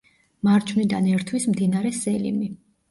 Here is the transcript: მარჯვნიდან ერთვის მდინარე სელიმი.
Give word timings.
მარჯვნიდან 0.47 1.11
ერთვის 1.13 1.47
მდინარე 1.53 1.95
სელიმი. 2.03 2.55